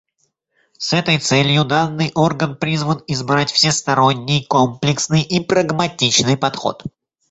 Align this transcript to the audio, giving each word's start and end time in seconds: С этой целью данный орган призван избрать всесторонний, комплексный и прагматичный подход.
С 0.79 0.93
этой 0.93 1.19
целью 1.19 1.63
данный 1.63 2.11
орган 2.15 2.55
призван 2.57 3.03
избрать 3.05 3.51
всесторонний, 3.51 4.43
комплексный 4.43 5.21
и 5.21 5.39
прагматичный 5.39 6.37
подход. 6.37 6.83